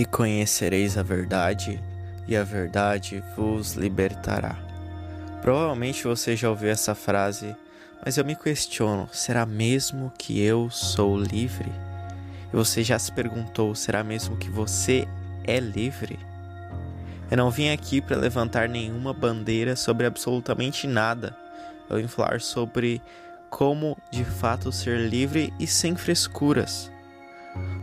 E 0.00 0.04
conhecereis 0.06 0.96
a 0.96 1.02
verdade, 1.02 1.78
e 2.26 2.34
a 2.34 2.42
verdade 2.42 3.22
vos 3.36 3.74
libertará. 3.74 4.56
Provavelmente 5.42 6.04
você 6.04 6.34
já 6.34 6.48
ouviu 6.48 6.70
essa 6.70 6.94
frase, 6.94 7.54
mas 8.02 8.16
eu 8.16 8.24
me 8.24 8.34
questiono: 8.34 9.10
será 9.12 9.44
mesmo 9.44 10.10
que 10.16 10.40
eu 10.40 10.70
sou 10.70 11.18
livre? 11.18 11.70
E 12.50 12.56
você 12.56 12.82
já 12.82 12.98
se 12.98 13.12
perguntou: 13.12 13.74
será 13.74 14.02
mesmo 14.02 14.38
que 14.38 14.48
você 14.48 15.06
é 15.44 15.60
livre? 15.60 16.18
Eu 17.30 17.36
não 17.36 17.50
vim 17.50 17.68
aqui 17.68 18.00
para 18.00 18.16
levantar 18.16 18.70
nenhuma 18.70 19.12
bandeira 19.12 19.76
sobre 19.76 20.06
absolutamente 20.06 20.86
nada. 20.86 21.36
Eu 21.90 21.98
vim 21.98 22.08
falar 22.08 22.40
sobre 22.40 23.02
como 23.50 23.98
de 24.10 24.24
fato 24.24 24.72
ser 24.72 24.98
livre 24.98 25.52
e 25.60 25.66
sem 25.66 25.94
frescuras. 25.94 26.90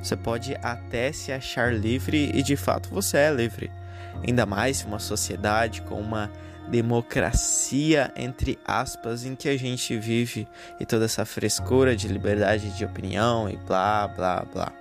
Você 0.02 0.16
pode 0.16 0.56
até 0.62 1.12
se 1.12 1.32
achar 1.32 1.74
livre 1.74 2.32
e 2.34 2.42
de 2.42 2.56
fato 2.56 2.90
você 2.90 3.18
é 3.18 3.32
livre. 3.32 3.72
Ainda 4.26 4.46
mais 4.46 4.84
uma 4.84 5.00
sociedade 5.00 5.82
com 5.82 6.00
uma 6.00 6.32
democracia 6.70 8.12
entre 8.16 8.60
aspas 8.66 9.26
em 9.26 9.36
que 9.36 9.48
a 9.48 9.58
gente 9.58 9.98
vive 9.98 10.48
e 10.80 10.86
toda 10.86 11.06
essa 11.06 11.26
frescura 11.26 11.96
de 11.96 12.08
liberdade 12.08 12.76
de 12.76 12.86
opinião 12.86 13.50
e 13.50 13.58
blá 13.58 14.08
blá 14.08 14.46
blá. 14.46 14.72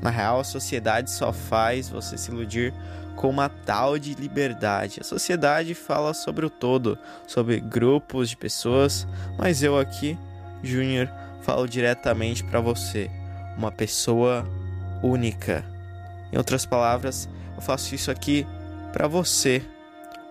Na 0.00 0.10
real, 0.10 0.40
a 0.40 0.44
sociedade 0.44 1.10
só 1.10 1.32
faz 1.32 1.88
você 1.88 2.16
se 2.16 2.30
iludir 2.30 2.72
com 3.16 3.28
uma 3.28 3.48
tal 3.48 3.98
de 3.98 4.14
liberdade. 4.14 5.00
A 5.00 5.04
sociedade 5.04 5.74
fala 5.74 6.14
sobre 6.14 6.46
o 6.46 6.50
todo, 6.50 6.98
sobre 7.26 7.58
grupos 7.58 8.28
de 8.30 8.36
pessoas, 8.36 9.06
mas 9.38 9.62
eu 9.62 9.76
aqui, 9.76 10.16
Júnior, 10.62 11.10
falo 11.42 11.66
diretamente 11.66 12.44
para 12.44 12.60
você 12.60 13.10
uma 13.56 13.72
pessoa 13.72 14.46
única. 15.02 15.64
Em 16.32 16.38
outras 16.38 16.66
palavras, 16.66 17.28
eu 17.54 17.62
faço 17.62 17.94
isso 17.94 18.10
aqui 18.10 18.46
para 18.92 19.08
você, 19.08 19.62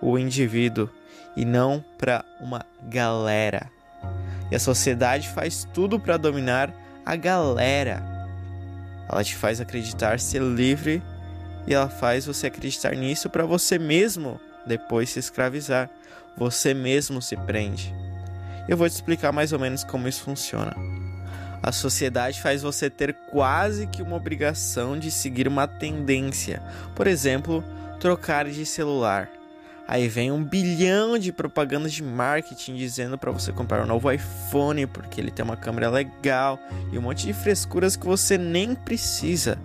o 0.00 0.18
indivíduo, 0.18 0.88
e 1.36 1.44
não 1.44 1.84
para 1.98 2.24
uma 2.40 2.64
galera. 2.82 3.70
E 4.50 4.56
a 4.56 4.60
sociedade 4.60 5.28
faz 5.28 5.66
tudo 5.74 5.98
para 5.98 6.16
dominar 6.16 6.72
a 7.04 7.16
galera. 7.16 8.02
Ela 9.08 9.22
te 9.22 9.34
faz 9.34 9.60
acreditar 9.60 10.18
ser 10.18 10.40
livre 10.40 11.02
e 11.66 11.74
ela 11.74 11.88
faz 11.88 12.26
você 12.26 12.46
acreditar 12.46 12.94
nisso 12.94 13.28
para 13.28 13.44
você 13.44 13.78
mesmo 13.78 14.40
depois 14.66 15.10
se 15.10 15.18
escravizar. 15.18 15.90
Você 16.36 16.74
mesmo 16.74 17.22
se 17.22 17.36
prende. 17.36 17.94
Eu 18.68 18.76
vou 18.76 18.88
te 18.88 18.92
explicar 18.92 19.32
mais 19.32 19.52
ou 19.52 19.58
menos 19.58 19.84
como 19.84 20.08
isso 20.08 20.22
funciona. 20.22 20.74
A 21.66 21.72
sociedade 21.72 22.40
faz 22.40 22.62
você 22.62 22.88
ter 22.88 23.12
quase 23.12 23.88
que 23.88 24.00
uma 24.00 24.14
obrigação 24.14 24.96
de 24.96 25.10
seguir 25.10 25.48
uma 25.48 25.66
tendência. 25.66 26.62
Por 26.94 27.08
exemplo, 27.08 27.64
trocar 27.98 28.48
de 28.48 28.64
celular. 28.64 29.28
Aí 29.88 30.06
vem 30.06 30.30
um 30.30 30.44
bilhão 30.44 31.18
de 31.18 31.32
propagandas 31.32 31.92
de 31.92 32.04
marketing 32.04 32.76
dizendo 32.76 33.18
para 33.18 33.32
você 33.32 33.50
comprar 33.50 33.82
um 33.82 33.86
novo 33.86 34.12
iPhone 34.12 34.86
porque 34.86 35.20
ele 35.20 35.32
tem 35.32 35.44
uma 35.44 35.56
câmera 35.56 35.90
legal 35.90 36.56
e 36.92 36.98
um 36.98 37.02
monte 37.02 37.26
de 37.26 37.32
frescuras 37.32 37.96
que 37.96 38.06
você 38.06 38.38
nem 38.38 38.72
precisa. 38.72 39.58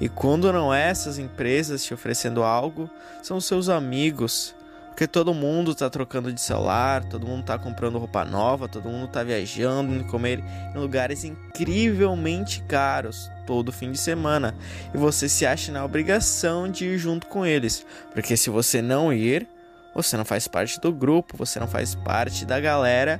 E 0.00 0.08
quando 0.08 0.52
não 0.52 0.72
é 0.72 0.88
essas 0.88 1.18
empresas 1.18 1.82
te 1.82 1.92
oferecendo 1.92 2.44
algo, 2.44 2.88
são 3.24 3.40
seus 3.40 3.68
amigos, 3.68 4.54
porque 4.90 5.06
todo 5.06 5.32
mundo 5.32 5.74
tá 5.74 5.88
trocando 5.88 6.32
de 6.32 6.40
celular, 6.40 7.02
todo 7.04 7.26
mundo 7.26 7.44
tá 7.44 7.58
comprando 7.58 7.98
roupa 7.98 8.24
nova, 8.24 8.68
todo 8.68 8.88
mundo 8.90 9.08
tá 9.08 9.22
viajando, 9.22 9.94
indo 9.94 10.04
comer 10.04 10.44
em 10.74 10.78
lugares 10.78 11.24
incrivelmente 11.24 12.62
caros 12.68 13.30
todo 13.46 13.72
fim 13.72 13.92
de 13.92 13.98
semana. 13.98 14.54
E 14.92 14.98
você 14.98 15.28
se 15.28 15.46
acha 15.46 15.72
na 15.72 15.84
obrigação 15.84 16.70
de 16.70 16.84
ir 16.84 16.98
junto 16.98 17.26
com 17.26 17.46
eles, 17.46 17.86
porque 18.12 18.36
se 18.36 18.50
você 18.50 18.82
não 18.82 19.10
ir, 19.12 19.48
você 19.94 20.16
não 20.16 20.24
faz 20.24 20.46
parte 20.46 20.78
do 20.78 20.92
grupo, 20.92 21.36
você 21.36 21.58
não 21.58 21.66
faz 21.66 21.94
parte 21.94 22.44
da 22.44 22.60
galera. 22.60 23.18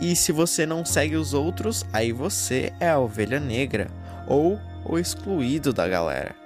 E 0.00 0.16
se 0.16 0.32
você 0.32 0.66
não 0.66 0.84
segue 0.84 1.14
os 1.14 1.34
outros, 1.34 1.86
aí 1.92 2.10
você 2.10 2.72
é 2.80 2.88
a 2.88 2.98
ovelha 2.98 3.38
negra 3.38 3.86
ou 4.26 4.58
o 4.84 4.98
excluído 4.98 5.72
da 5.72 5.86
galera 5.86 6.39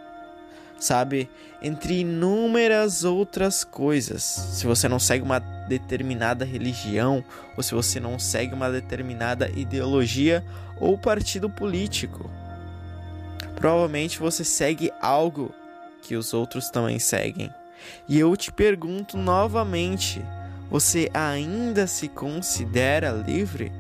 sabe? 0.79 1.29
Entre 1.63 2.01
inúmeras 2.01 3.05
outras 3.05 3.65
coisas. 3.65 4.23
Se 4.23 4.67
você 4.67 4.89
não 4.89 4.99
segue 4.99 5.25
uma 5.25 5.39
determinada 5.39 6.45
religião, 6.45 7.25
ou 7.57 7.63
se 7.63 7.75
você 7.75 7.99
não 7.99 8.19
segue 8.19 8.55
uma 8.55 8.71
determinada 8.71 9.49
ideologia 9.51 10.45
ou 10.79 10.99
partido 10.99 11.49
político. 11.49 12.31
Provavelmente 13.57 14.19
você 14.19 14.45
segue 14.45 14.93
algo 15.01 15.55
que 16.03 16.17
os 16.17 16.35
outros 16.35 16.69
também 16.69 16.99
seguem. 16.99 17.51
E 18.09 18.19
eu 18.19 18.37
te 18.37 18.53
pergunto 18.53 19.17
novamente: 19.17 20.23
você 20.71 21.11
ainda 21.15 21.87
se 21.87 22.09
considera 22.09 23.11
livre? 23.11 23.73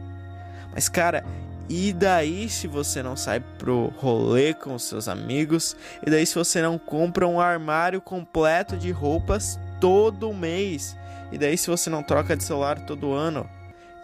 Mas, 0.72 0.88
cara, 0.88 1.24
e 1.68 1.92
daí 1.92 2.48
se 2.48 2.66
você 2.66 3.02
não 3.02 3.16
sai 3.16 3.40
pro 3.40 3.92
rolê 3.96 4.52
com 4.52 4.78
seus 4.78 5.08
amigos? 5.08 5.74
E 6.06 6.10
daí 6.10 6.26
se 6.26 6.34
você 6.34 6.60
não 6.60 6.78
compra 6.78 7.26
um 7.26 7.40
armário 7.40 8.00
completo 8.00 8.76
de 8.76 8.90
roupas 8.90 9.58
todo 9.80 10.32
mês? 10.34 10.96
E 11.32 11.38
daí 11.38 11.56
se 11.56 11.70
você 11.70 11.88
não 11.88 12.02
troca 12.02 12.36
de 12.36 12.44
celular 12.44 12.78
todo 12.80 13.12
ano? 13.12 13.48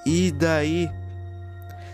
E 0.06 0.32
daí? 0.32 0.90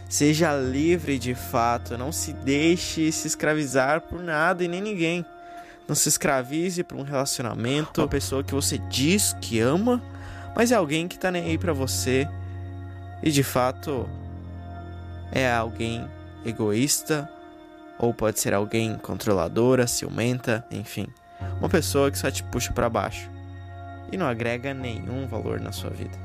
Seja 0.09 0.54
livre 0.56 1.19
de 1.19 1.34
fato, 1.34 1.98
não 1.98 2.12
se 2.12 2.33
deixe 2.33 3.10
se 3.10 3.27
escravizar 3.27 4.03
por 4.03 4.22
nada 4.22 4.62
e 4.62 4.69
nem 4.69 4.81
ninguém. 4.81 5.27
Não 5.88 5.97
se 5.97 6.09
escravize 6.09 6.84
por 6.84 6.97
um 6.97 7.03
relacionamento, 7.03 8.00
uma 8.00 8.09
pessoa 8.09 8.44
que 8.44 8.54
você 8.54 8.78
diz 8.78 9.37
que 9.41 9.59
ama, 9.59 10.00
mas 10.54 10.71
é 10.71 10.77
alguém 10.77 11.09
que 11.09 11.19
tá 11.19 11.31
nem 11.31 11.44
aí 11.44 11.59
pra 11.59 11.72
você. 11.72 12.28
E 13.21 13.33
de 13.33 13.43
fato, 13.43 14.09
é 15.32 15.50
alguém 15.50 16.09
egoísta 16.44 17.28
ou 17.98 18.12
pode 18.12 18.41
ser 18.41 18.54
alguém 18.54 18.97
controladora, 18.97 19.87
ciumenta, 19.87 20.64
enfim, 20.70 21.06
uma 21.59 21.69
pessoa 21.69 22.10
que 22.10 22.19
só 22.19 22.31
te 22.31 22.42
puxa 22.42 22.72
para 22.72 22.88
baixo 22.88 23.31
e 24.12 24.16
não 24.16 24.26
agrega 24.26 24.72
nenhum 24.72 25.26
valor 25.26 25.60
na 25.60 25.72
sua 25.72 25.91
vida. 25.91 26.16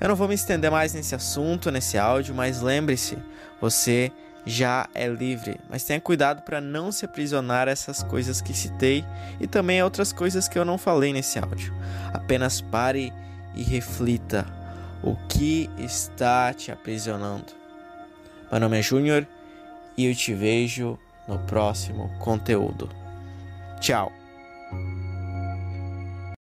Eu 0.00 0.08
não 0.08 0.16
vou 0.16 0.28
me 0.28 0.34
estender 0.34 0.70
mais 0.70 0.92
nesse 0.92 1.14
assunto, 1.14 1.70
nesse 1.70 1.96
áudio, 1.96 2.34
mas 2.34 2.60
lembre-se, 2.60 3.16
você 3.60 4.10
já 4.44 4.88
é 4.94 5.06
livre, 5.08 5.58
mas 5.70 5.84
tenha 5.84 6.00
cuidado 6.00 6.42
para 6.42 6.60
não 6.60 6.92
se 6.92 7.04
aprisionar 7.04 7.68
a 7.68 7.70
essas 7.70 8.02
coisas 8.02 8.42
que 8.42 8.52
citei 8.52 9.04
e 9.40 9.46
também 9.46 9.80
a 9.80 9.84
outras 9.84 10.12
coisas 10.12 10.48
que 10.48 10.58
eu 10.58 10.64
não 10.64 10.76
falei 10.76 11.12
nesse 11.12 11.38
áudio. 11.38 11.72
Apenas 12.12 12.60
pare 12.60 13.12
e 13.54 13.62
reflita 13.62 14.44
o 15.04 15.14
que 15.28 15.68
está 15.76 16.54
te 16.54 16.72
aprisionando. 16.72 17.52
Meu 18.50 18.58
nome 18.58 18.78
é 18.78 18.82
Júnior 18.82 19.26
e 19.96 20.06
eu 20.06 20.14
te 20.14 20.32
vejo 20.32 20.98
no 21.28 21.38
próximo 21.40 22.10
conteúdo. 22.18 22.88
Tchau! 23.80 24.10